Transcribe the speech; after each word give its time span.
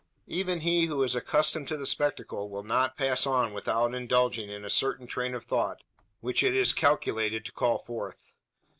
Even 0.25 0.61
he 0.61 0.87
who 0.87 1.03
is 1.03 1.13
accustomed 1.13 1.67
to 1.67 1.77
the 1.77 1.85
spectacle 1.85 2.49
will 2.49 2.63
not 2.63 2.97
pass 2.97 3.27
on 3.27 3.53
without 3.53 3.93
indulging 3.93 4.49
in 4.49 4.65
a 4.65 4.67
certain 4.67 5.05
train 5.05 5.35
of 5.35 5.45
thought 5.45 5.83
which 6.21 6.41
it 6.41 6.55
is 6.55 6.73
calculated 6.73 7.45
to 7.45 7.51
call 7.51 7.77
forth. 7.83 8.33